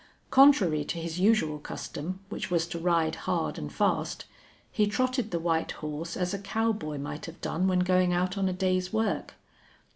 Contrary 0.31 0.83
to 0.83 0.97
his 0.97 1.19
usual 1.19 1.59
custom, 1.59 2.21
which 2.29 2.49
was 2.49 2.65
to 2.65 2.79
ride 2.79 3.13
hard 3.29 3.59
and 3.59 3.71
fast, 3.71 4.25
he 4.71 4.87
trotted 4.87 5.29
the 5.29 5.37
white 5.37 5.73
horse 5.73 6.17
as 6.17 6.33
a 6.33 6.39
cowboy 6.39 6.97
might 6.97 7.27
have 7.27 7.39
done 7.39 7.67
when 7.67 7.81
going 7.81 8.11
out 8.11 8.35
on 8.35 8.49
a 8.49 8.51
day's 8.53 8.91
work. 8.91 9.35